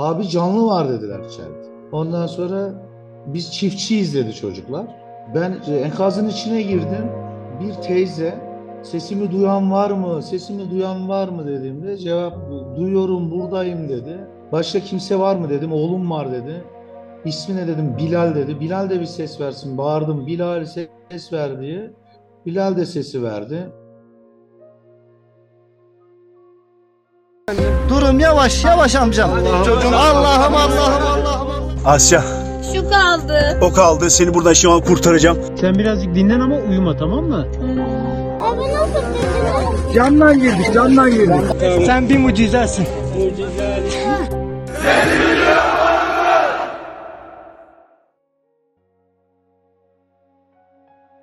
Abi 0.00 0.28
canlı 0.28 0.66
var 0.66 0.88
dediler 0.88 1.18
içeride. 1.18 1.70
Ondan 1.92 2.26
sonra 2.26 2.72
biz 3.26 3.52
çiftçiyiz 3.52 4.14
dedi 4.14 4.34
çocuklar. 4.34 4.86
Ben 5.34 5.56
e, 5.68 5.76
enkazın 5.76 6.28
içine 6.28 6.62
girdim. 6.62 7.10
Bir 7.60 7.74
teyze 7.74 8.34
sesimi 8.82 9.30
duyan 9.30 9.72
var 9.72 9.90
mı? 9.90 10.22
Sesimi 10.22 10.70
duyan 10.70 11.08
var 11.08 11.28
mı 11.28 11.46
dediğimde 11.46 11.96
cevap 11.96 12.34
duyuyorum 12.76 13.30
buradayım 13.30 13.88
dedi. 13.88 14.18
Başka 14.52 14.80
kimse 14.80 15.18
var 15.18 15.36
mı 15.36 15.50
dedim. 15.50 15.72
Oğlum 15.72 16.10
var 16.10 16.32
dedi. 16.32 16.64
İsmi 17.24 17.56
ne 17.56 17.66
dedim? 17.66 17.96
Bilal 17.98 18.34
dedi. 18.34 18.60
Bilal 18.60 18.90
de 18.90 19.00
bir 19.00 19.06
ses 19.06 19.40
versin. 19.40 19.78
Bağırdım. 19.78 20.26
Bilal 20.26 20.64
ses 21.10 21.32
ver 21.32 21.60
diye. 21.60 21.90
Bilal 22.46 22.76
de 22.76 22.86
sesi 22.86 23.22
verdi. 23.22 23.72
Yavaş 28.20 28.64
yavaş 28.64 28.94
amcam. 28.94 29.30
Allah'ım 29.30 29.94
Allah'ım 29.94 30.54
Allah'ım 30.54 31.26
Allah'ım. 31.26 31.78
Asya 31.84 32.22
Şu 32.74 32.90
kaldı. 32.90 33.58
o 33.62 33.72
kaldı 33.72 34.10
seni 34.10 34.34
buradan 34.34 34.52
şimdi 34.52 34.74
an 34.74 34.80
kurtaracağım. 34.80 35.38
Sen 35.60 35.74
birazcık 35.74 36.14
dinlen 36.14 36.40
ama 36.40 36.56
uyuma 36.56 36.96
tamam 36.96 37.24
mı? 37.24 37.46
Abi 38.40 38.74
nasıl 38.74 38.94
dedin? 38.94 39.94
Camdan 39.94 40.40
girdik 40.40 40.74
camdan 40.74 41.10
girdik. 41.10 41.40
Sen 41.86 42.08
bir 42.08 42.18
mucizesin. 42.18 42.86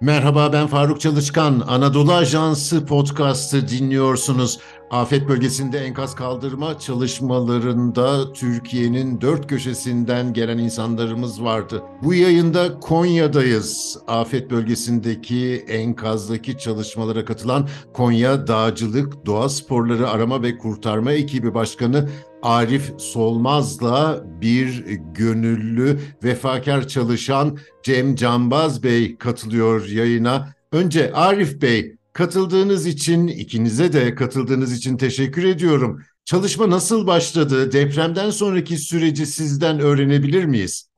Merhaba 0.01 0.53
ben 0.53 0.67
Faruk 0.67 1.01
Çalışkan. 1.01 1.63
Anadolu 1.67 2.13
Ajansı 2.13 2.85
podcast'ı 2.85 3.67
dinliyorsunuz. 3.67 4.59
Afet 4.91 5.29
bölgesinde 5.29 5.79
enkaz 5.79 6.15
kaldırma 6.15 6.79
çalışmalarında 6.79 8.33
Türkiye'nin 8.33 9.21
dört 9.21 9.47
köşesinden 9.47 10.33
gelen 10.33 10.57
insanlarımız 10.57 11.43
vardı. 11.43 11.83
Bu 12.03 12.13
yayında 12.13 12.79
Konya'dayız. 12.79 13.97
Afet 14.07 14.51
bölgesindeki 14.51 15.65
enkazdaki 15.67 16.57
çalışmalara 16.57 17.25
katılan 17.25 17.67
Konya 17.93 18.47
Dağcılık 18.47 19.25
Doğa 19.25 19.49
Sporları 19.49 20.09
Arama 20.09 20.41
ve 20.41 20.57
Kurtarma 20.57 21.11
Ekibi 21.11 21.53
Başkanı 21.53 22.09
Arif 22.43 22.93
Solmaz'la 22.97 24.23
bir 24.41 24.83
gönüllü 25.13 25.99
vefakar 26.23 26.87
çalışan 26.87 27.57
Cem 27.83 28.15
Canbaz 28.15 28.83
Bey 28.83 29.17
katılıyor 29.17 29.87
yayına. 29.87 30.53
Önce 30.71 31.13
Arif 31.13 31.61
Bey 31.61 31.95
katıldığınız 32.17 32.87
için 32.87 33.27
ikinize 33.27 33.93
de 33.93 34.15
katıldığınız 34.15 34.77
için 34.77 34.97
teşekkür 34.97 35.43
ediyorum. 35.43 36.01
Çalışma 36.25 36.69
nasıl 36.69 37.07
başladı? 37.07 37.71
Depremden 37.71 38.29
sonraki 38.29 38.77
süreci 38.77 39.25
sizden 39.25 39.79
öğrenebilir 39.79 40.45
miyiz? 40.45 40.89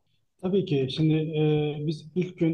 Tabii 0.41 0.65
ki. 0.65 0.87
Şimdi 0.95 1.13
e, 1.13 1.75
biz 1.87 2.05
ilk 2.15 2.37
gün 2.37 2.53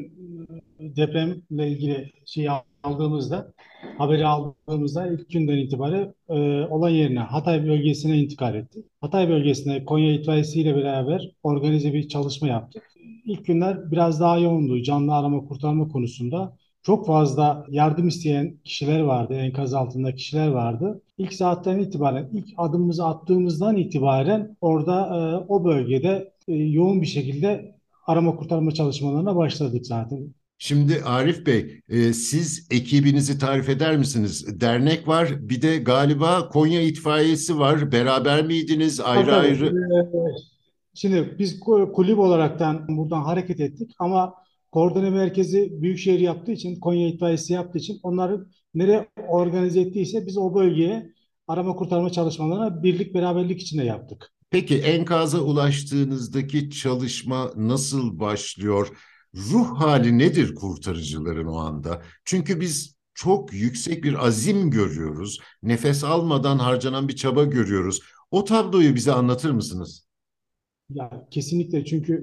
e, 0.79 0.95
depremle 0.95 1.69
ilgili 1.69 2.11
şeyi 2.25 2.49
aldığımızda, 2.83 3.53
haberi 3.97 4.25
aldığımızda 4.25 5.07
ilk 5.07 5.29
günden 5.29 5.57
itibaren 5.57 6.13
e, 6.29 6.33
olay 6.69 6.95
yerine 6.95 7.19
Hatay 7.19 7.67
bölgesine 7.67 8.17
intikal 8.17 8.55
ettik. 8.55 8.85
Hatay 9.01 9.29
bölgesinde 9.29 9.85
Konya 9.85 10.13
İtfaiyesi 10.13 10.61
ile 10.61 10.75
beraber 10.75 11.31
organize 11.43 11.93
bir 11.93 12.07
çalışma 12.07 12.47
yaptık. 12.47 12.83
İlk 13.25 13.45
günler 13.45 13.91
biraz 13.91 14.19
daha 14.19 14.37
yoğundu 14.37 14.83
canlı 14.83 15.15
arama 15.15 15.45
kurtarma 15.45 15.87
konusunda. 15.87 16.57
Çok 16.85 17.07
fazla 17.07 17.65
yardım 17.69 18.07
isteyen 18.07 18.57
kişiler 18.63 18.99
vardı, 18.99 19.33
enkaz 19.33 19.73
altında 19.73 20.15
kişiler 20.15 20.47
vardı. 20.47 21.01
İlk 21.17 21.33
saatten 21.33 21.79
itibaren, 21.79 22.29
ilk 22.33 22.47
adımımızı 22.57 23.05
attığımızdan 23.05 23.77
itibaren 23.77 24.57
orada 24.61 25.05
e, 25.05 25.45
o 25.47 25.65
bölgede 25.65 26.33
e, 26.47 26.53
yoğun 26.53 27.01
bir 27.01 27.07
şekilde 27.07 27.75
arama 28.07 28.35
kurtarma 28.35 28.71
çalışmalarına 28.71 29.35
başladık 29.35 29.87
zaten. 29.87 30.33
Şimdi 30.57 31.01
Arif 31.05 31.45
Bey, 31.45 31.81
e, 31.89 32.13
siz 32.13 32.67
ekibinizi 32.71 33.39
tarif 33.39 33.69
eder 33.69 33.97
misiniz? 33.97 34.61
Dernek 34.61 35.07
var, 35.07 35.29
bir 35.41 35.61
de 35.61 35.77
galiba 35.77 36.49
Konya 36.49 36.81
İtfaiyesi 36.81 37.59
var. 37.59 37.91
Beraber 37.91 38.45
miydiniz? 38.45 38.99
Ayrı 38.99 39.25
Tabii, 39.25 39.35
ayrı. 39.35 39.65
e, 39.65 39.71
Şimdi 40.93 41.35
biz 41.39 41.59
ku- 41.59 41.91
kulüp 41.91 42.19
olaraktan 42.19 42.85
buradan 42.87 43.21
hareket 43.21 43.59
ettik 43.59 43.91
ama 43.99 44.33
koordine 44.75 45.09
merkezi 45.09 45.81
Büyükşehir 45.81 46.19
yaptığı 46.19 46.51
için, 46.51 46.79
Konya 46.79 47.07
İtfaiyesi 47.07 47.53
yaptığı 47.53 47.77
için 47.77 47.99
onları 48.03 48.47
nereye 48.73 49.09
organize 49.27 49.81
ettiyse 49.81 50.25
biz 50.27 50.37
o 50.37 50.55
bölgeye 50.55 51.13
arama 51.47 51.75
kurtarma 51.75 52.09
çalışmalarına 52.09 52.83
birlik 52.83 53.13
beraberlik 53.13 53.61
içinde 53.61 53.83
yaptık. 53.83 54.33
Peki 54.49 54.77
enkaza 54.77 55.39
ulaştığınızdaki 55.39 56.69
çalışma 56.69 57.51
nasıl 57.55 58.19
başlıyor? 58.19 58.97
Ruh 59.35 59.79
hali 59.79 60.17
nedir 60.17 60.55
kurtarıcıların 60.55 61.47
o 61.47 61.57
anda? 61.57 62.01
Çünkü 62.25 62.61
biz 62.61 62.95
çok 63.13 63.53
yüksek 63.53 64.03
bir 64.03 64.25
azim 64.27 64.71
görüyoruz. 64.71 65.39
Nefes 65.63 66.03
almadan 66.03 66.57
harcanan 66.57 67.07
bir 67.07 67.15
çaba 67.15 67.43
görüyoruz. 67.43 67.99
O 68.31 68.43
tabloyu 68.43 68.95
bize 68.95 69.11
anlatır 69.11 69.51
mısınız? 69.51 70.07
Ya 70.89 71.27
kesinlikle 71.31 71.85
çünkü 71.85 72.13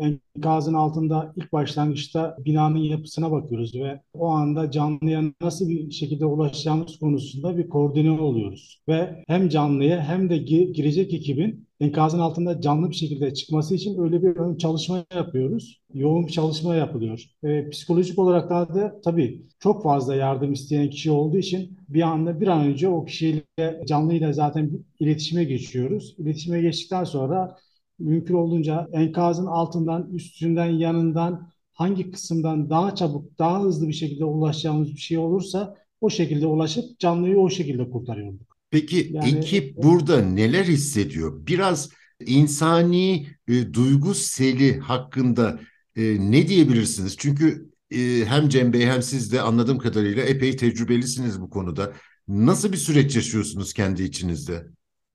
e, 0.00 0.04
enkazın 0.36 0.74
altında 0.74 1.32
ilk 1.36 1.52
başlangıçta 1.52 2.36
binanın 2.44 2.78
yapısına 2.78 3.30
bakıyoruz 3.32 3.74
ve 3.74 4.00
o 4.14 4.26
anda 4.28 4.70
canlıya 4.70 5.22
nasıl 5.42 5.68
bir 5.68 5.90
şekilde 5.90 6.26
ulaşacağımız 6.26 6.98
konusunda 6.98 7.56
bir 7.58 7.68
koordine 7.68 8.10
oluyoruz. 8.10 8.82
Ve 8.88 9.24
hem 9.28 9.48
canlıya 9.48 10.02
hem 10.08 10.30
de 10.30 10.36
gi- 10.36 10.72
girecek 10.72 11.14
ekibin 11.14 11.68
enkazın 11.80 12.18
altında 12.18 12.60
canlı 12.60 12.90
bir 12.90 12.94
şekilde 12.94 13.34
çıkması 13.34 13.74
için 13.74 13.98
öyle 14.02 14.22
bir 14.22 14.36
ön 14.36 14.56
çalışma 14.56 15.04
yapıyoruz. 15.14 15.80
Yoğun 15.94 16.26
bir 16.26 16.32
çalışma 16.32 16.74
yapılıyor. 16.74 17.24
E, 17.44 17.70
psikolojik 17.70 18.18
olarak 18.18 18.50
da, 18.50 18.74
da 18.74 19.00
tabii 19.04 19.42
çok 19.60 19.82
fazla 19.82 20.14
yardım 20.14 20.52
isteyen 20.52 20.90
kişi 20.90 21.10
olduğu 21.10 21.38
için 21.38 21.78
bir 21.88 22.02
anda 22.02 22.40
bir 22.40 22.46
an 22.48 22.60
önce 22.66 22.88
o 22.88 23.04
kişiyle 23.04 23.42
canlıyla 23.86 24.32
zaten 24.32 24.70
iletişime 25.00 25.44
geçiyoruz. 25.44 26.14
İletişime 26.18 26.60
geçtikten 26.60 27.04
sonra 27.04 27.56
mümkün 28.04 28.34
olduğunca 28.34 28.88
enkazın 28.92 29.46
altından, 29.46 30.10
üstünden, 30.12 30.66
yanından 30.66 31.50
hangi 31.72 32.10
kısımdan 32.10 32.70
daha 32.70 32.94
çabuk, 32.94 33.38
daha 33.38 33.62
hızlı 33.62 33.88
bir 33.88 33.92
şekilde 33.92 34.24
ulaşacağımız 34.24 34.92
bir 34.92 35.00
şey 35.00 35.18
olursa 35.18 35.76
o 36.00 36.10
şekilde 36.10 36.46
ulaşıp 36.46 36.98
canlıyı 36.98 37.38
o 37.38 37.50
şekilde 37.50 37.90
kurtarıyorduk. 37.90 38.56
Peki 38.70 39.10
Yani- 39.12 39.38
ekip 39.38 39.76
burada 39.76 40.22
neler 40.22 40.64
hissediyor? 40.64 41.46
Biraz 41.46 41.90
insani 42.26 43.26
e, 43.48 43.72
duygu 43.72 44.14
seli 44.14 44.78
hakkında 44.78 45.60
e, 45.96 46.02
ne 46.30 46.48
diyebilirsiniz? 46.48 47.16
Çünkü 47.18 47.70
e, 47.90 48.24
hem 48.24 48.48
Cem 48.48 48.72
Bey 48.72 48.86
hem 48.86 49.02
siz 49.02 49.32
de 49.32 49.40
anladığım 49.40 49.78
kadarıyla 49.78 50.22
epey 50.22 50.56
tecrübelisiniz 50.56 51.40
bu 51.40 51.50
konuda. 51.50 51.92
Nasıl 52.28 52.72
bir 52.72 52.76
süreç 52.76 53.16
yaşıyorsunuz 53.16 53.72
kendi 53.72 54.02
içinizde? 54.02 54.66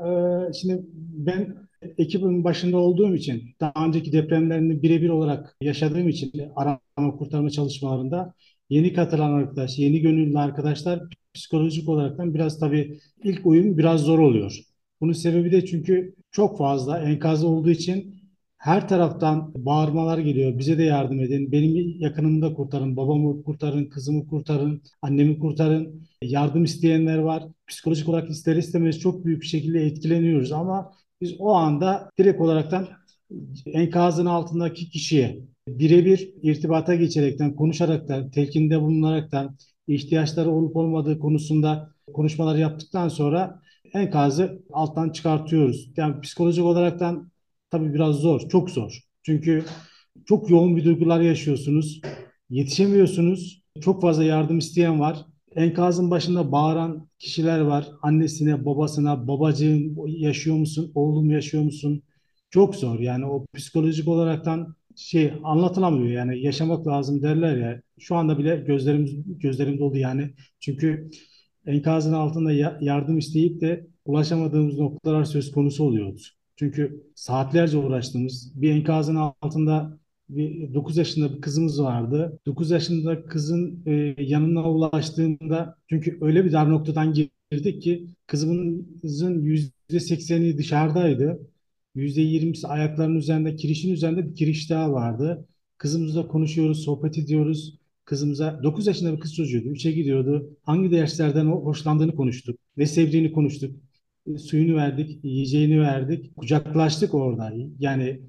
Ee, 0.01 0.53
şimdi 0.61 0.81
ben 0.95 1.68
ekibin 1.97 2.43
başında 2.43 2.77
olduğum 2.77 3.15
için, 3.15 3.43
daha 3.59 3.85
önceki 3.87 4.11
depremlerini 4.11 4.81
birebir 4.83 5.09
olarak 5.09 5.57
yaşadığım 5.61 6.09
için 6.09 6.31
arama 6.55 7.17
kurtarma 7.17 7.49
çalışmalarında 7.49 8.33
yeni 8.69 8.93
katılan 8.93 9.31
arkadaş, 9.31 9.79
yeni 9.79 10.01
gönüllü 10.01 10.39
arkadaşlar 10.39 10.99
psikolojik 11.33 11.89
olaraktan 11.89 12.33
biraz 12.33 12.59
tabii 12.59 12.99
ilk 13.23 13.45
uyum 13.45 13.77
biraz 13.77 14.01
zor 14.01 14.19
oluyor. 14.19 14.59
Bunun 15.01 15.13
sebebi 15.13 15.51
de 15.51 15.65
çünkü 15.65 16.15
çok 16.31 16.57
fazla 16.57 16.99
enkaz 16.99 17.43
olduğu 17.43 17.69
için 17.69 18.19
her 18.57 18.87
taraftan 18.89 19.53
bağırmalar 19.55 20.17
geliyor. 20.17 20.57
Bize 20.57 20.77
de 20.77 20.83
yardım 20.83 21.19
edin. 21.19 21.51
Benim 21.51 21.99
yakınımı 21.99 22.41
da 22.41 22.53
kurtarın. 22.53 22.97
Babamı 22.97 23.43
kurtarın, 23.43 23.85
kızımı 23.85 24.27
kurtarın, 24.27 24.81
annemi 25.01 25.39
kurtarın. 25.39 26.01
Yardım 26.21 26.63
isteyenler 26.63 27.17
var. 27.17 27.43
Psikolojik 27.67 28.09
olarak 28.09 28.29
ister 28.29 28.55
istemez 28.55 28.99
çok 28.99 29.25
büyük 29.25 29.41
bir 29.41 29.47
şekilde 29.47 29.85
etkileniyoruz 29.85 30.51
ama 30.51 30.91
biz 31.21 31.35
o 31.39 31.53
anda 31.53 32.09
direkt 32.19 32.41
olaraktan 32.41 32.87
enkazın 33.65 34.25
altındaki 34.25 34.89
kişiye 34.89 35.39
birebir 35.67 36.33
irtibata 36.41 36.95
geçerekten, 36.95 37.55
konuşaraktan, 37.55 38.31
telkinde 38.31 38.81
bulunaraktan, 38.81 39.55
ihtiyaçları 39.87 40.49
olup 40.51 40.75
olmadığı 40.75 41.19
konusunda 41.19 41.91
konuşmalar 42.13 42.55
yaptıktan 42.55 43.09
sonra 43.09 43.61
enkazı 43.93 44.63
alttan 44.73 45.09
çıkartıyoruz. 45.09 45.91
Yani 45.97 46.21
psikolojik 46.21 46.65
olaraktan 46.65 47.31
tabii 47.71 47.93
biraz 47.93 48.15
zor, 48.15 48.49
çok 48.49 48.69
zor. 48.69 48.99
Çünkü 49.23 49.65
çok 50.25 50.49
yoğun 50.49 50.77
bir 50.77 50.85
duygular 50.85 51.21
yaşıyorsunuz, 51.21 52.01
yetişemiyorsunuz, 52.49 53.63
çok 53.81 54.01
fazla 54.01 54.23
yardım 54.23 54.57
isteyen 54.57 54.99
var. 54.99 55.25
Enkazın 55.55 56.11
başında 56.11 56.51
bağıran 56.51 57.07
kişiler 57.19 57.59
var. 57.59 57.87
Annesine, 58.01 58.65
babasına, 58.65 59.27
babacığım 59.27 59.95
yaşıyor 60.07 60.55
musun, 60.57 60.91
oğlum 60.95 61.31
yaşıyor 61.31 61.63
musun? 61.63 62.03
Çok 62.49 62.75
zor 62.75 62.99
yani 62.99 63.25
o 63.25 63.45
psikolojik 63.55 64.07
olaraktan 64.07 64.75
şey 64.95 65.33
anlatılamıyor 65.43 66.07
yani 66.11 66.39
yaşamak 66.41 66.87
lazım 66.87 67.21
derler 67.23 67.57
ya. 67.57 67.81
Şu 67.99 68.15
anda 68.15 68.37
bile 68.37 68.55
gözlerimiz 68.67 69.11
gözlerim 69.39 69.79
dolu 69.79 69.97
yani. 69.97 70.33
Çünkü 70.59 71.09
enkazın 71.65 72.13
altında 72.13 72.51
ya- 72.51 72.77
yardım 72.81 73.17
isteyip 73.17 73.61
de 73.61 73.87
ulaşamadığımız 74.05 74.79
noktalar 74.79 75.23
söz 75.25 75.51
konusu 75.51 75.83
oluyor. 75.83 76.19
Çünkü 76.55 77.03
saatlerce 77.15 77.77
uğraştığımız 77.77 78.53
bir 78.61 78.71
enkazın 78.71 79.15
altında 79.15 79.98
bir 80.29 80.73
9 80.73 80.97
yaşında 80.97 81.35
bir 81.35 81.41
kızımız 81.41 81.81
vardı. 81.83 82.39
9 82.45 82.71
yaşında 82.71 83.25
kızın 83.25 83.83
e, 83.85 84.15
yanına 84.19 84.71
ulaştığında 84.71 85.75
çünkü 85.89 86.17
öyle 86.21 86.45
bir 86.45 86.51
dar 86.51 86.69
noktadan 86.69 87.13
girdik 87.51 87.81
ki 87.81 88.07
kızımızın 88.27 89.41
%80'i 89.89 90.57
dışarıdaydı. 90.57 91.39
%20'si 91.95 92.67
ayaklarının 92.67 93.15
üzerinde, 93.17 93.55
kirişin 93.55 93.93
üzerinde 93.93 94.29
bir 94.29 94.35
kiriş 94.35 94.69
daha 94.69 94.91
vardı. 94.93 95.47
Kızımızla 95.77 96.27
konuşuyoruz, 96.27 96.83
sohbet 96.83 97.17
ediyoruz. 97.17 97.79
Kızımıza 98.05 98.63
9 98.63 98.87
yaşında 98.87 99.13
bir 99.15 99.19
kız 99.19 99.35
çocuğuydu. 99.35 99.69
3'e 99.69 99.91
gidiyordu. 99.91 100.57
Hangi 100.63 100.91
derslerden 100.91 101.45
hoşlandığını 101.45 102.15
konuştuk. 102.15 102.59
Ne 102.77 102.85
sevdiğini 102.85 103.31
konuştuk. 103.31 103.75
E, 104.27 104.37
Suyunu 104.37 104.75
verdik, 104.75 105.19
yiyeceğini 105.23 105.81
verdik. 105.81 106.35
Kucaklaştık 106.35 107.13
orada. 107.13 107.53
Yani 107.79 108.21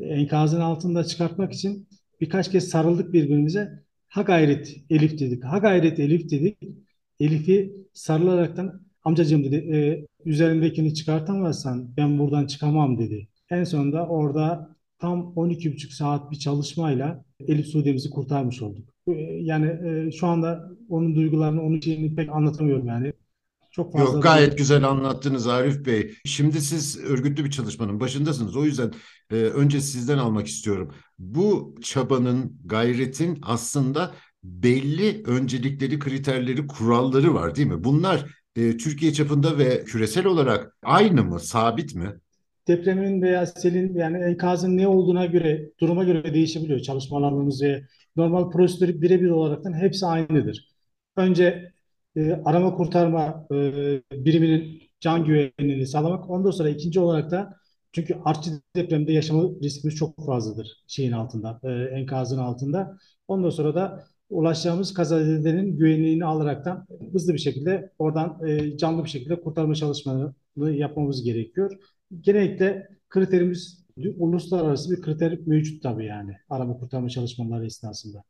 enkazın 0.00 0.60
altında 0.60 1.04
çıkartmak 1.04 1.52
için 1.52 1.88
birkaç 2.20 2.50
kez 2.50 2.68
sarıldık 2.68 3.12
birbirimize. 3.12 3.84
Ha 4.08 4.22
gayret 4.22 4.76
Elif 4.90 5.18
dedik. 5.20 5.44
Ha 5.44 5.58
gayret 5.58 6.00
Elif 6.00 6.30
dedik. 6.30 6.58
Elif'i 7.20 7.72
sarılaraktan 7.92 8.80
amcacığım 9.04 9.44
dedi 9.44 9.56
e, 9.56 10.06
üzerindekini 10.24 10.94
çıkartamazsan 10.94 11.96
ben 11.96 12.18
buradan 12.18 12.46
çıkamam 12.46 12.98
dedi. 12.98 13.28
En 13.50 13.64
sonunda 13.64 14.06
orada 14.06 14.76
tam 14.98 15.20
12,5 15.36 15.90
saat 15.94 16.30
bir 16.30 16.36
çalışmayla 16.36 17.24
Elif 17.48 17.66
Sude'mizi 17.66 18.10
kurtarmış 18.10 18.62
olduk. 18.62 18.88
E, 19.08 19.12
Yani 19.22 19.66
e, 20.06 20.10
şu 20.12 20.26
anda 20.26 20.70
onun 20.88 21.14
duygularını, 21.16 21.62
onun 21.62 21.80
şeyini 21.80 22.14
pek 22.14 22.30
anlatamıyorum 22.30 22.86
yani. 22.86 23.12
Çok 23.76 23.92
fazla 23.92 24.14
Yok 24.14 24.22
gayet 24.22 24.58
güzel 24.58 24.84
anlattınız 24.84 25.46
Arif 25.46 25.86
Bey. 25.86 26.14
Şimdi 26.24 26.60
siz 26.60 26.98
örgütlü 26.98 27.44
bir 27.44 27.50
çalışmanın 27.50 28.00
başındasınız. 28.00 28.56
O 28.56 28.64
yüzden 28.64 28.92
e, 29.30 29.34
önce 29.34 29.80
sizden 29.80 30.18
almak 30.18 30.46
istiyorum. 30.46 30.94
Bu 31.18 31.74
çabanın, 31.82 32.58
gayretin 32.64 33.38
aslında 33.42 34.14
belli 34.44 35.22
öncelikleri, 35.26 35.98
kriterleri, 35.98 36.66
kuralları 36.66 37.34
var 37.34 37.54
değil 37.54 37.68
mi? 37.68 37.84
Bunlar 37.84 38.26
e, 38.56 38.76
Türkiye 38.76 39.12
çapında 39.12 39.58
ve 39.58 39.84
küresel 39.84 40.26
olarak 40.26 40.76
aynı 40.82 41.24
mı, 41.24 41.40
sabit 41.40 41.94
mi? 41.94 42.12
depremin 42.68 43.22
veya 43.22 43.46
selin 43.46 43.94
yani 43.94 44.18
enkazın 44.18 44.76
ne 44.76 44.88
olduğuna 44.88 45.26
göre, 45.26 45.70
duruma 45.80 46.04
göre 46.04 46.34
değişebiliyor 46.34 46.80
çalışmalarımız 46.80 47.62
ve 47.62 47.82
normal 48.16 48.50
prosedür 48.50 49.00
birebir 49.02 49.30
olaraktan 49.30 49.72
hepsi 49.72 50.06
aynıdır. 50.06 50.68
Önce 51.16 51.72
e, 52.16 52.32
arama 52.44 52.74
kurtarma 52.74 53.46
e, 53.52 54.02
biriminin 54.12 54.82
can 55.00 55.24
güvenliğini 55.24 55.86
sağlamak. 55.86 56.30
Ondan 56.30 56.50
sonra 56.50 56.68
ikinci 56.68 57.00
olarak 57.00 57.30
da 57.30 57.56
çünkü 57.92 58.16
artçı 58.24 58.50
depremde 58.76 59.12
yaşama 59.12 59.42
riskimiz 59.62 59.96
çok 59.96 60.26
fazladır 60.26 60.84
şeyin 60.86 61.12
altında, 61.12 61.60
e, 61.64 61.68
enkazın 61.70 62.38
altında. 62.38 62.98
Ondan 63.28 63.50
sonra 63.50 63.74
da 63.74 64.04
ulaşacağımız 64.30 64.94
kazazedenin 64.94 65.76
güvenliğini 65.76 66.24
alaraktan 66.24 66.86
hızlı 67.12 67.34
bir 67.34 67.38
şekilde 67.38 67.92
oradan 67.98 68.46
e, 68.48 68.76
canlı 68.76 69.04
bir 69.04 69.08
şekilde 69.08 69.40
kurtarma 69.40 69.74
çalışmalarını 69.74 70.34
yapmamız 70.76 71.22
gerekiyor. 71.24 71.78
Genellikle 72.20 72.88
kriterimiz 73.08 73.86
uluslararası 74.18 74.90
bir 74.90 75.02
kriter 75.02 75.38
mevcut 75.46 75.82
tabii 75.82 76.06
yani 76.06 76.36
arama 76.50 76.78
kurtarma 76.78 77.08
çalışmaları 77.08 77.66
esnasında. 77.66 78.24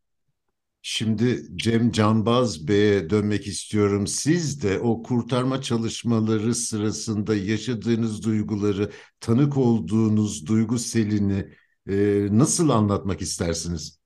Şimdi 0.89 1.43
Cem 1.57 1.93
Canbaz 1.93 2.69
Bey'e 2.69 3.11
dönmek 3.11 3.47
istiyorum. 3.47 4.07
Siz 4.07 4.63
de 4.63 4.81
o 4.81 5.03
kurtarma 5.03 5.63
çalışmaları 5.63 6.55
sırasında 6.55 7.37
yaşadığınız 7.37 8.25
duyguları, 8.25 8.91
tanık 9.21 9.57
olduğunuz 9.57 10.47
duygu 10.47 10.79
selini 10.79 11.53
e, 11.89 12.27
nasıl 12.31 12.69
anlatmak 12.69 13.23
istersiniz? 13.23 13.99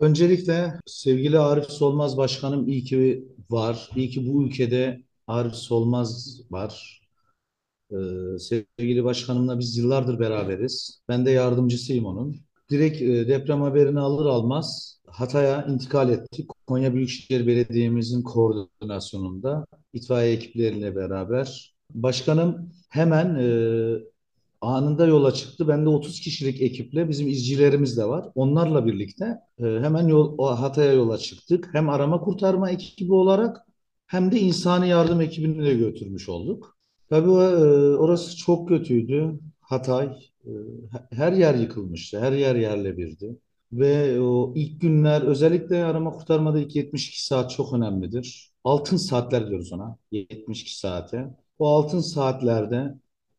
Öncelikle 0.00 0.80
sevgili 0.86 1.38
Arif 1.38 1.64
Solmaz 1.64 2.16
Başkanım 2.16 2.68
iyi 2.68 2.84
ki 2.84 3.24
var. 3.50 3.90
İyi 3.96 4.10
ki 4.10 4.26
bu 4.26 4.44
ülkede 4.44 5.02
Arif 5.26 5.54
Solmaz 5.54 6.40
var. 6.50 7.02
Ee, 7.90 7.96
sevgili 8.38 9.04
başkanımla 9.04 9.58
biz 9.58 9.76
yıllardır 9.76 10.20
beraberiz. 10.20 11.02
Ben 11.08 11.26
de 11.26 11.30
yardımcısıyım 11.30 12.04
onun. 12.04 12.51
Direkt 12.72 13.02
e, 13.02 13.28
deprem 13.28 13.62
haberini 13.62 14.00
alır 14.00 14.26
almaz 14.26 14.98
Hatay'a 15.06 15.66
intikal 15.66 16.10
ettik. 16.10 16.50
Konya 16.66 16.94
Büyükşehir 16.94 17.46
Belediye'mizin 17.46 18.22
koordinasyonunda 18.22 19.66
itfaiye 19.92 20.32
ekipleriyle 20.32 20.96
beraber. 20.96 21.74
Başkanım 21.90 22.72
hemen 22.88 23.34
e, 23.34 23.48
anında 24.60 25.06
yola 25.06 25.34
çıktı. 25.34 25.68
Ben 25.68 25.84
de 25.84 25.88
30 25.88 26.20
kişilik 26.20 26.62
ekiple 26.62 27.08
bizim 27.08 27.28
izcilerimiz 27.28 27.96
de 27.96 28.04
var. 28.04 28.28
Onlarla 28.34 28.86
birlikte 28.86 29.24
e, 29.58 29.64
hemen 29.64 30.08
yol, 30.08 30.38
Hatay'a 30.56 30.92
yola 30.92 31.18
çıktık. 31.18 31.68
Hem 31.72 31.88
arama 31.88 32.20
kurtarma 32.20 32.70
ekibi 32.70 33.12
olarak 33.14 33.56
hem 34.06 34.32
de 34.32 34.40
insani 34.40 34.88
yardım 34.88 35.20
ekibini 35.20 35.64
de 35.64 35.74
götürmüş 35.74 36.28
olduk. 36.28 36.78
Tabii 37.10 37.30
e, 37.30 37.96
orası 37.96 38.36
çok 38.36 38.68
kötüydü. 38.68 39.40
Hatay, 39.72 40.06
e, 40.46 40.50
her 41.12 41.32
yer 41.32 41.54
yıkılmıştı. 41.54 42.20
Her 42.20 42.32
yer 42.32 42.54
yerle 42.56 42.96
birdi. 42.98 43.38
Ve 43.72 44.20
o 44.20 44.52
ilk 44.56 44.80
günler 44.80 45.22
özellikle 45.22 45.84
arama 45.84 46.12
kurtarmada 46.12 46.60
ilk 46.60 46.76
72 46.76 47.26
saat 47.26 47.50
çok 47.50 47.72
önemlidir. 47.72 48.52
Altın 48.64 48.96
saatler 48.96 49.48
diyoruz 49.48 49.72
ona. 49.72 49.96
72 50.12 50.78
saate. 50.78 51.36
O 51.58 51.68
altın 51.68 52.00
saatlerde 52.00 52.94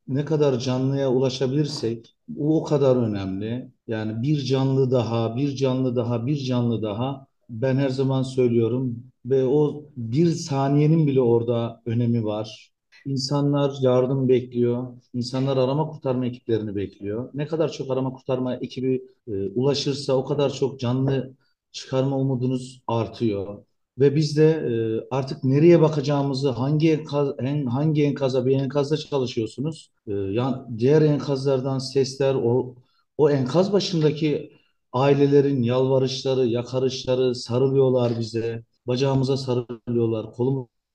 ne 0.08 0.26
kadar 0.26 0.60
canlıya 0.60 1.12
ulaşabilirsek 1.12 2.16
o 2.38 2.62
o 2.62 2.64
kadar 2.64 2.96
önemli. 2.96 3.72
Yani 3.88 4.22
bir 4.24 4.40
canlı 4.46 4.92
daha, 4.92 5.36
bir 5.36 5.56
canlı 5.56 5.96
daha, 5.96 6.26
bir 6.26 6.38
canlı 6.38 6.82
daha 6.84 7.28
ben 7.50 7.76
her 7.76 7.90
zaman 7.90 8.24
söylüyorum 8.24 9.04
ve 9.26 9.46
o 9.46 9.86
bir 9.98 10.28
saniyenin 10.32 11.08
bile 11.08 11.22
orada 11.22 11.82
önemi 11.86 12.26
var. 12.26 12.73
İnsanlar 13.06 13.74
yardım 13.82 14.30
bekliyor. 14.30 14.88
İnsanlar 15.14 15.58
arama 15.58 15.88
kurtarma 15.88 16.26
ekiplerini 16.26 16.76
bekliyor. 16.76 17.30
Ne 17.34 17.48
kadar 17.48 17.72
çok 17.72 17.92
arama 17.92 18.14
kurtarma 18.14 18.56
ekibi 18.56 19.04
e, 19.28 19.32
ulaşırsa 19.50 20.14
o 20.14 20.26
kadar 20.26 20.54
çok 20.54 20.80
canlı 20.80 21.34
çıkarma 21.72 22.18
umudunuz 22.18 22.82
artıyor. 22.88 23.66
Ve 24.00 24.16
biz 24.16 24.38
de 24.38 24.46
e, 24.52 24.74
artık 25.16 25.44
nereye 25.44 25.82
bakacağımızı, 25.82 26.50
hangi 26.50 26.92
enkaz, 26.92 27.30
en- 27.40 27.66
hangi 27.66 28.04
enkaza, 28.04 28.46
bir 28.46 28.56
enkazda 28.56 28.98
çalışıyorsunuz. 28.98 29.92
E, 30.08 30.12
ya, 30.14 30.68
diğer 30.78 31.02
enkazlardan 31.02 31.80
sesler, 31.80 32.36
o, 32.36 32.76
o 33.18 33.30
enkaz 33.30 33.74
başındaki 33.74 34.54
ailelerin 34.94 35.64
yalvarışları, 35.64 36.46
yakarışları 36.48 37.36
sarılıyorlar 37.36 38.20
bize. 38.20 38.64
Bacağımıza 38.88 39.38
sarılıyorlar, 39.38 40.32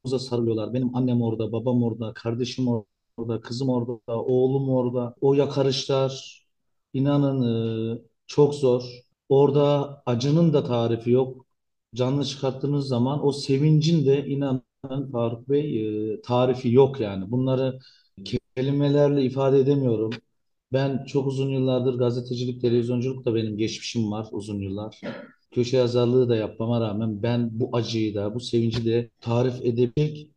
kolumuza 0.08 0.18
sarılıyorlar. 0.18 0.74
Benim 0.74 0.96
annem 0.96 1.22
orada, 1.22 1.52
babam 1.52 1.82
orada, 1.82 2.12
kardeşim 2.14 2.68
orada, 2.68 3.40
kızım 3.40 3.68
orada, 3.68 4.22
oğlum 4.24 4.68
orada. 4.70 5.14
O 5.20 5.34
yakarışlar, 5.34 6.44
inanın 6.94 7.94
e, 7.96 8.02
çok 8.26 8.54
zor. 8.54 8.82
Orada 9.28 10.02
acının 10.06 10.52
da 10.52 10.64
tarifi 10.64 11.10
yok 11.10 11.46
canlı 11.94 12.24
çıkarttığınız 12.24 12.88
zaman 12.88 13.26
o 13.26 13.32
sevincin 13.32 14.06
de 14.06 14.26
inanın 14.26 15.10
Faruk 15.12 15.48
Bey 15.48 16.12
e, 16.14 16.20
tarifi 16.22 16.72
yok 16.72 17.00
yani. 17.00 17.30
Bunları 17.30 17.78
kelimelerle 18.56 19.22
ifade 19.24 19.58
edemiyorum. 19.60 20.10
Ben 20.72 21.04
çok 21.04 21.26
uzun 21.26 21.48
yıllardır 21.50 21.98
gazetecilik, 21.98 22.60
televizyonculuk 22.60 23.24
da 23.24 23.34
benim 23.34 23.56
geçmişim 23.56 24.12
var 24.12 24.28
uzun 24.32 24.60
yıllar. 24.60 25.00
Köşe 25.50 25.76
yazarlığı 25.76 26.28
da 26.28 26.36
yapmama 26.36 26.80
rağmen 26.80 27.22
ben 27.22 27.48
bu 27.52 27.70
acıyı 27.72 28.14
da, 28.14 28.34
bu 28.34 28.40
sevinci 28.40 28.84
de 28.86 29.10
tarif 29.20 29.54
edecek 29.62 30.28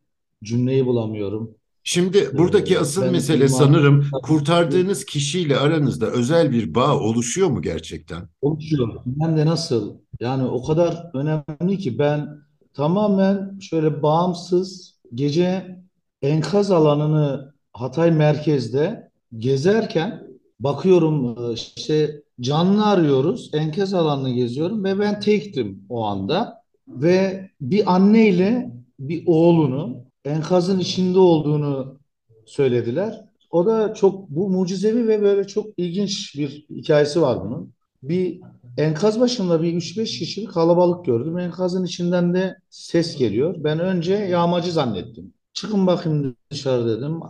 cümleyi 0.44 0.86
bulamıyorum. 0.86 1.54
Şimdi 1.84 2.38
buradaki 2.38 2.74
Ee, 2.74 2.78
asıl 2.78 3.10
mesele 3.10 3.44
iman- 3.44 3.48
sanırım 3.48 4.06
kurtardığınız 4.22 5.04
kişiyle 5.04 5.56
aranızda 5.56 6.06
özel 6.06 6.50
bir 6.52 6.74
bağ 6.74 6.98
oluşuyor 6.98 7.48
mu 7.48 7.62
gerçekten? 7.62 8.22
Oluşuyor. 8.42 8.88
Ben 9.06 9.36
de 9.36 9.46
nasıl? 9.46 9.94
Yani 10.20 10.44
o 10.44 10.62
kadar 10.64 11.10
önemli 11.14 11.78
ki 11.78 11.98
ben 11.98 12.28
tamamen 12.74 13.58
şöyle 13.60 14.02
bağımsız 14.02 14.98
gece 15.14 15.78
enkaz 16.22 16.70
alanını 16.70 17.52
Hatay 17.72 18.10
merkezde 18.10 19.10
gezerken 19.38 20.22
bakıyorum 20.60 21.36
e, 21.50 21.52
işte 21.52 22.22
canlı 22.42 22.86
arıyoruz. 22.86 23.50
Enkaz 23.54 23.94
alanını 23.94 24.30
geziyorum 24.30 24.84
ve 24.84 24.98
ben 24.98 25.20
tektim 25.20 25.86
o 25.88 26.04
anda. 26.04 26.62
Ve 26.88 27.50
bir 27.60 27.94
anneyle 27.94 28.72
bir 28.98 29.22
oğlunu 29.26 30.04
enkazın 30.24 30.78
içinde 30.78 31.18
olduğunu 31.18 31.98
söylediler. 32.46 33.24
O 33.50 33.66
da 33.66 33.94
çok 33.94 34.28
bu 34.30 34.50
mucizevi 34.50 35.08
ve 35.08 35.22
böyle 35.22 35.46
çok 35.46 35.66
ilginç 35.76 36.34
bir 36.38 36.66
hikayesi 36.70 37.22
var 37.22 37.44
bunun. 37.44 37.72
Bir 38.02 38.40
enkaz 38.78 39.20
başında 39.20 39.62
bir 39.62 39.74
3-5 39.74 40.04
kişilik 40.18 40.52
kalabalık 40.52 41.04
gördüm. 41.04 41.38
Enkazın 41.38 41.84
içinden 41.84 42.34
de 42.34 42.56
ses 42.70 43.16
geliyor. 43.16 43.54
Ben 43.58 43.78
önce 43.78 44.14
yağmacı 44.14 44.72
zannettim. 44.72 45.34
Çıkın 45.52 45.86
bakayım 45.86 46.36
dışarı 46.50 46.88
dedim. 46.88 47.20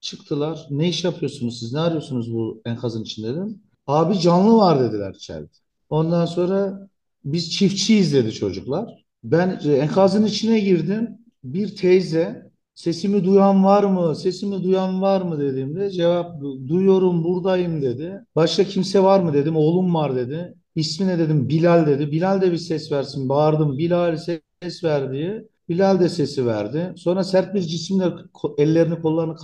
Çıktılar. 0.00 0.66
Ne 0.70 0.88
iş 0.88 1.04
yapıyorsunuz 1.04 1.58
siz? 1.58 1.72
Ne 1.72 1.80
arıyorsunuz 1.80 2.32
bu 2.34 2.62
enkazın 2.64 3.02
içinde 3.02 3.28
dedim. 3.28 3.62
Abi 3.90 4.18
canlı 4.20 4.56
var 4.56 4.80
dediler 4.80 5.14
içeride. 5.14 5.48
Ondan 5.90 6.26
sonra 6.26 6.88
biz 7.24 7.50
çiftçiyiz 7.52 8.14
dedi 8.14 8.32
çocuklar. 8.32 9.04
Ben 9.24 9.60
e, 9.64 9.72
enkazın 9.72 10.24
içine 10.24 10.60
girdim. 10.60 11.18
Bir 11.44 11.76
teyze 11.76 12.50
sesimi 12.74 13.24
duyan 13.24 13.64
var 13.64 13.84
mı? 13.84 14.16
Sesimi 14.16 14.62
duyan 14.62 15.02
var 15.02 15.22
mı 15.22 15.40
dediğimde 15.40 15.90
cevap 15.90 16.40
duyuyorum 16.68 17.24
buradayım 17.24 17.82
dedi. 17.82 18.24
Başka 18.36 18.64
kimse 18.64 19.02
var 19.02 19.20
mı 19.20 19.32
dedim. 19.34 19.56
Oğlum 19.56 19.94
var 19.94 20.16
dedi. 20.16 20.54
İsmi 20.74 21.06
ne 21.06 21.18
dedim? 21.18 21.48
Bilal 21.48 21.86
dedi. 21.86 22.12
Bilal 22.12 22.40
de 22.40 22.52
bir 22.52 22.56
ses 22.56 22.92
versin. 22.92 23.28
Bağırdım. 23.28 23.78
Bilal 23.78 24.16
ses 24.16 24.84
ver 24.84 25.12
diye. 25.12 25.48
Bilal 25.68 26.00
de 26.00 26.08
sesi 26.08 26.46
verdi. 26.46 26.92
Sonra 26.96 27.24
sert 27.24 27.54
bir 27.54 27.60
cisimle 27.60 28.04
ellerini 28.58 29.00
kollarını 29.02 29.36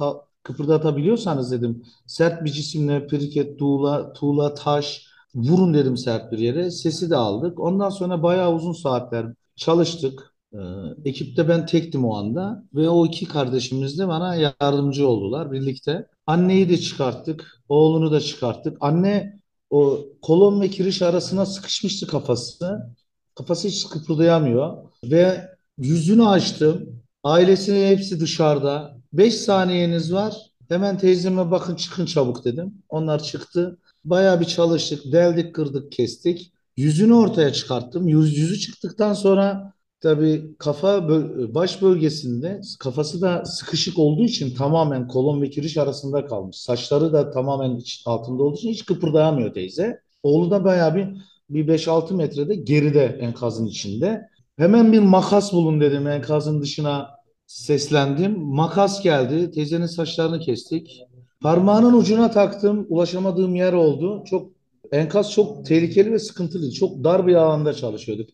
kıpırdatabiliyorsanız 0.46 1.52
dedim. 1.52 1.82
Sert 2.06 2.44
bir 2.44 2.52
cisimle 2.52 3.06
piriket, 3.06 3.58
tuğla, 3.58 4.12
tuğla, 4.12 4.54
taş 4.54 5.06
vurun 5.34 5.74
dedim 5.74 5.96
sert 5.96 6.32
bir 6.32 6.38
yere. 6.38 6.70
Sesi 6.70 7.10
de 7.10 7.16
aldık. 7.16 7.60
Ondan 7.60 7.90
sonra 7.90 8.22
bayağı 8.22 8.54
uzun 8.54 8.72
saatler 8.72 9.26
çalıştık. 9.56 10.34
Ee, 10.54 10.58
ekipte 11.04 11.48
ben 11.48 11.66
tektim 11.66 12.04
o 12.04 12.16
anda 12.16 12.64
ve 12.74 12.88
o 12.88 13.06
iki 13.06 13.28
kardeşimiz 13.28 13.98
de 13.98 14.08
bana 14.08 14.34
yardımcı 14.34 15.08
oldular 15.08 15.52
birlikte. 15.52 16.06
Anneyi 16.26 16.68
de 16.68 16.76
çıkarttık, 16.76 17.62
oğlunu 17.68 18.12
da 18.12 18.20
çıkarttık. 18.20 18.76
Anne 18.80 19.40
o 19.70 20.00
kolon 20.22 20.60
ve 20.60 20.68
kiriş 20.70 21.02
arasına 21.02 21.46
sıkışmıştı 21.46 22.06
kafası. 22.06 22.94
Kafası 23.34 23.68
hiç 23.68 23.86
kıpırdayamıyor 23.88 24.76
ve 25.04 25.48
yüzünü 25.78 26.26
açtım. 26.26 27.02
Ailesinin 27.24 27.86
hepsi 27.86 28.20
dışarıda. 28.20 28.96
5 29.16 29.34
saniyeniz 29.34 30.12
var. 30.12 30.36
Hemen 30.68 30.98
teyzeme 30.98 31.50
bakın 31.50 31.74
çıkın 31.74 32.06
çabuk 32.06 32.44
dedim. 32.44 32.74
Onlar 32.88 33.22
çıktı. 33.22 33.78
Bayağı 34.04 34.40
bir 34.40 34.44
çalıştık. 34.44 35.12
Deldik, 35.12 35.54
kırdık, 35.54 35.92
kestik. 35.92 36.52
Yüzünü 36.76 37.14
ortaya 37.14 37.52
çıkarttım. 37.52 38.08
Yüz, 38.08 38.38
yüzü 38.38 38.58
çıktıktan 38.58 39.12
sonra 39.14 39.72
tabii 40.00 40.56
kafa 40.58 41.08
baş 41.54 41.82
bölgesinde 41.82 42.60
kafası 42.80 43.20
da 43.20 43.44
sıkışık 43.44 43.98
olduğu 43.98 44.24
için 44.24 44.54
tamamen 44.54 45.08
kolon 45.08 45.42
ve 45.42 45.50
kiriş 45.50 45.76
arasında 45.76 46.26
kalmış. 46.26 46.56
Saçları 46.56 47.12
da 47.12 47.30
tamamen 47.30 47.76
iç, 47.76 48.02
altında 48.06 48.42
olduğu 48.42 48.56
için 48.56 48.70
hiç 48.70 48.84
kıpırdayamıyor 48.84 49.54
teyze. 49.54 50.00
Oğlu 50.22 50.50
da 50.50 50.64
bayağı 50.64 50.94
bir 50.94 51.08
bir 51.50 51.68
5-6 51.68 52.14
metrede 52.14 52.54
geride 52.54 53.18
enkazın 53.20 53.66
içinde. 53.66 54.28
Hemen 54.56 54.92
bir 54.92 54.98
makas 54.98 55.52
bulun 55.52 55.80
dedim 55.80 56.06
enkazın 56.06 56.62
dışına 56.62 57.15
seslendim. 57.46 58.38
Makas 58.38 59.02
geldi. 59.02 59.50
Teyzenin 59.50 59.86
saçlarını 59.86 60.40
kestik. 60.40 61.02
Parmağının 61.40 61.92
ucuna 61.92 62.30
taktım. 62.30 62.86
Ulaşamadığım 62.88 63.54
yer 63.54 63.72
oldu. 63.72 64.24
Çok 64.26 64.50
enkaz 64.92 65.32
çok 65.32 65.66
tehlikeli 65.66 66.12
ve 66.12 66.18
sıkıntılı. 66.18 66.70
Çok 66.72 67.04
dar 67.04 67.26
bir 67.26 67.34
alanda 67.34 67.74
çalışıyorduk. 67.74 68.28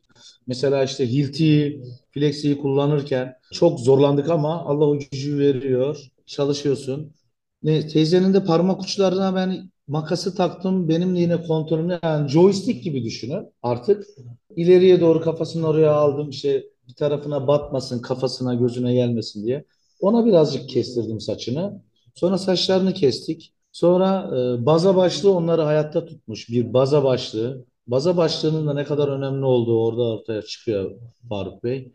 Mesela 0.47 0.85
işte 0.85 1.07
hiltiyi, 1.07 1.83
flexiyi 2.11 2.59
kullanırken 2.59 3.35
çok 3.53 3.81
zorlandık 3.81 4.31
ama 4.31 4.65
Allah 4.65 4.85
o 4.85 4.99
gücü 4.99 5.39
veriyor. 5.39 6.07
Çalışıyorsun. 6.27 7.13
Ne, 7.63 7.89
teyzenin 7.89 8.35
de 8.35 8.45
parmak 8.45 8.81
uçlarına 8.83 9.35
ben 9.35 9.71
makası 9.89 10.35
taktım. 10.35 10.89
Benim 10.89 11.17
de 11.17 11.21
yine 11.21 11.43
kontrolümü 11.43 11.99
yani 12.03 12.29
joystick 12.29 12.85
gibi 12.85 13.05
düşünün 13.05 13.47
artık. 13.63 14.07
İleriye 14.57 15.01
doğru 15.01 15.21
kafasını 15.21 15.67
oraya 15.69 15.93
aldım. 15.93 16.31
İşte 16.31 16.65
bir 16.93 16.97
tarafına 16.97 17.49
batmasın, 17.49 18.03
kafasına, 18.03 18.55
gözüne 18.55 18.95
gelmesin 18.95 19.47
diye. 19.47 19.65
Ona 20.01 20.27
birazcık 20.27 20.69
kestirdim 20.69 21.21
saçını. 21.21 21.83
Sonra 22.15 22.39
saçlarını 22.39 22.95
kestik. 22.95 23.55
Sonra 23.73 24.31
e, 24.37 24.67
baza 24.67 24.97
başlığı 24.97 25.35
onları 25.35 25.63
hayatta 25.63 26.05
tutmuş. 26.07 26.49
Bir 26.49 26.73
baza 26.73 27.05
başlığı. 27.05 27.65
Baza 27.87 28.17
başlığının 28.17 28.67
da 28.67 28.75
ne 28.75 28.85
kadar 28.85 29.09
önemli 29.09 29.45
olduğu 29.45 29.85
orada 29.85 30.03
ortaya 30.03 30.43
çıkıyor 30.43 31.01
Faruk 31.29 31.65
Bey. 31.65 31.93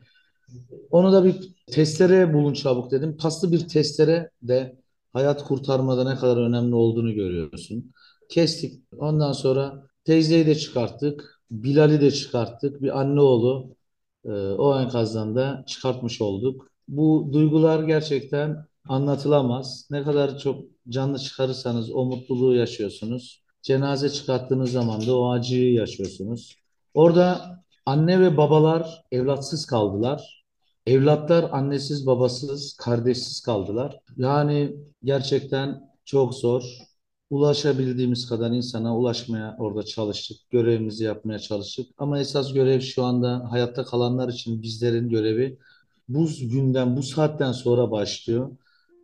Onu 0.92 1.12
da 1.13 1.25
bir 1.25 1.36
testere 1.72 2.34
bulun 2.34 2.54
çabuk 2.54 2.92
dedim. 2.92 3.18
Paslı 3.18 3.51
bir 3.51 3.68
testere 3.68 4.30
de 4.42 4.77
hayat 5.13 5.44
kurtarmada 5.44 6.10
ne 6.13 6.16
kadar 6.16 6.38
önemli 6.38 6.75
olduğunu 6.75 7.13
görüyorsun. 7.13 7.92
Kestik. 8.30 8.84
Ondan 8.98 9.32
sonra 9.32 9.88
teyzeyi 10.06 10.46
de 10.46 10.56
çıkarttık. 10.56 11.42
Bilal'i 11.51 12.01
de 12.01 12.12
çıkarttık. 12.12 12.82
Bir 12.82 13.00
anne 13.00 13.22
oğlu 13.22 13.76
o 14.34 14.79
enkazdan 14.79 15.36
da 15.36 15.63
çıkartmış 15.67 16.22
olduk. 16.22 16.72
Bu 16.88 17.29
duygular 17.34 17.84
gerçekten 17.84 18.65
anlatılamaz. 18.88 19.88
Ne 19.91 20.03
kadar 20.03 20.39
çok 20.39 20.65
canlı 20.89 21.19
çıkarırsanız 21.19 21.91
o 21.91 22.05
mutluluğu 22.05 22.55
yaşıyorsunuz. 22.55 23.43
Cenaze 23.62 24.10
çıkarttığınız 24.10 24.72
zaman 24.72 25.07
da 25.07 25.17
o 25.17 25.31
acıyı 25.31 25.74
yaşıyorsunuz. 25.74 26.55
Orada 26.93 27.57
anne 27.86 28.22
ve 28.22 28.38
babalar 28.38 29.03
evlatsız 29.12 29.65
kaldılar. 29.65 30.43
Evlatlar 30.86 31.50
annesiz, 31.51 32.07
babasız, 32.07 32.77
kardeşsiz 32.77 33.41
kaldılar. 33.41 34.00
Yani 34.17 34.75
gerçekten 35.03 35.81
çok 36.05 36.34
zor. 36.34 36.63
Ulaşabildiğimiz 37.29 38.29
kadar 38.29 38.51
insana 38.51 38.98
ulaşmaya 38.98 39.55
orada 39.60 39.84
çalıştık. 39.84 40.38
Görevimizi 40.51 41.03
yapmaya 41.03 41.39
çalıştık. 41.39 41.88
Ama 41.98 42.19
esas 42.19 42.53
görev 42.53 42.79
şu 42.79 43.03
anda 43.03 43.48
hayatta 43.51 43.86
kalanlar 43.86 44.29
için 44.29 44.62
bizlerin 44.62 45.10
görevi 45.10 45.57
bu 46.10 46.27
günden, 46.41 46.98
bu 46.98 47.03
saatten 47.03 47.51
sonra 47.51 47.91
başlıyor. 47.91 48.51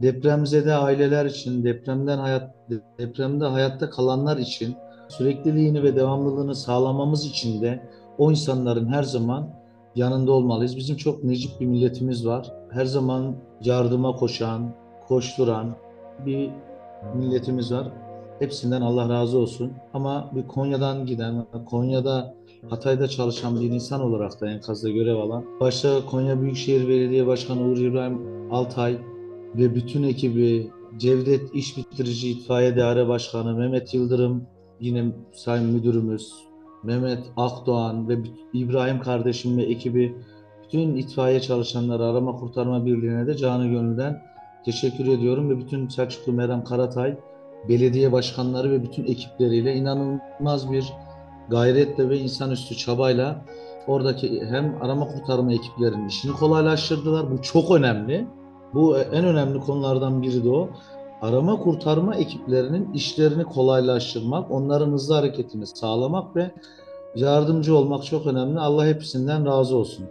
Depremzede 0.01 0.73
aileler 0.73 1.25
için, 1.25 1.63
depremden 1.63 2.17
hayat, 2.17 2.55
depremde 2.99 3.45
hayatta 3.45 3.89
kalanlar 3.89 4.37
için 4.37 4.75
sürekliliğini 5.09 5.83
ve 5.83 5.95
devamlılığını 5.95 6.55
sağlamamız 6.55 7.25
için 7.25 7.61
de 7.61 7.89
o 8.17 8.31
insanların 8.31 8.87
her 8.87 9.03
zaman 9.03 9.49
yanında 9.95 10.31
olmalıyız. 10.31 10.77
Bizim 10.77 10.97
çok 10.97 11.23
necip 11.23 11.59
bir 11.59 11.65
milletimiz 11.65 12.25
var. 12.25 12.53
Her 12.69 12.85
zaman 12.85 13.35
yardıma 13.61 14.15
koşan, 14.15 14.75
koşturan 15.07 15.75
bir 16.25 16.49
milletimiz 17.15 17.71
var. 17.71 17.91
Hepsinden 18.39 18.81
Allah 18.81 19.09
razı 19.09 19.37
olsun. 19.37 19.71
Ama 19.93 20.31
bir 20.35 20.47
Konya'dan 20.47 21.05
giden, 21.05 21.45
Konya'da 21.65 22.35
Hatay'da 22.69 23.07
çalışan 23.07 23.61
bir 23.61 23.69
insan 23.69 24.01
olarak 24.01 24.41
da 24.41 24.49
enkazda 24.49 24.89
görev 24.89 25.15
alan, 25.15 25.45
başta 25.59 26.05
Konya 26.05 26.41
Büyükşehir 26.41 26.87
Belediye 26.87 27.27
Başkanı 27.27 27.61
Uğur 27.61 27.77
İbrahim 27.77 28.21
Altay 28.51 28.97
ve 29.55 29.75
bütün 29.75 30.03
ekibi, 30.03 30.71
Cevdet 30.97 31.55
İş 31.55 31.77
Bitirici 31.77 32.31
İtfaiye 32.31 32.77
Daire 32.77 33.07
Başkanı 33.07 33.55
Mehmet 33.55 33.93
Yıldırım, 33.93 34.43
yine 34.79 35.05
Sayın 35.33 35.65
Müdürümüz, 35.65 36.33
Mehmet 36.83 37.23
Akdoğan 37.37 38.09
ve 38.09 38.17
İbrahim 38.53 38.99
kardeşim 38.99 39.57
ve 39.57 39.63
ekibi, 39.63 40.15
bütün 40.63 40.95
itfaiye 40.95 41.39
çalışanları, 41.39 42.05
arama 42.05 42.35
kurtarma 42.35 42.85
birliğine 42.85 43.27
de 43.27 43.37
canı 43.37 43.67
gönülden 43.67 44.21
teşekkür 44.65 45.07
ediyorum 45.07 45.49
ve 45.49 45.57
bütün 45.57 45.87
Selçuklu 45.87 46.33
Meram 46.33 46.63
Karatay 46.63 47.17
belediye 47.69 48.11
başkanları 48.11 48.71
ve 48.71 48.83
bütün 48.83 49.05
ekipleriyle 49.05 49.75
inanılmaz 49.75 50.71
bir 50.71 50.93
gayretle 51.49 52.09
ve 52.09 52.17
insanüstü 52.17 52.75
çabayla 52.77 53.45
oradaki 53.87 54.45
hem 54.45 54.77
arama 54.81 55.07
kurtarma 55.07 55.53
ekiplerinin 55.53 56.07
işini 56.07 56.33
kolaylaştırdılar. 56.33 57.31
Bu 57.31 57.41
çok 57.41 57.71
önemli. 57.71 58.27
Bu 58.73 58.97
en 58.97 59.25
önemli 59.25 59.59
konulardan 59.59 60.21
biri 60.21 60.43
de 60.43 60.49
o. 60.49 60.69
Arama 61.21 61.59
kurtarma 61.59 62.15
ekiplerinin 62.15 62.93
işlerini 62.93 63.43
kolaylaştırmak, 63.43 64.51
onların 64.51 64.91
hızlı 64.91 65.13
hareketini 65.13 65.67
sağlamak 65.67 66.35
ve 66.35 66.51
yardımcı 67.15 67.77
olmak 67.77 68.05
çok 68.05 68.27
önemli. 68.27 68.59
Allah 68.59 68.85
hepsinden 68.85 69.45
razı 69.45 69.77
olsun. 69.77 70.05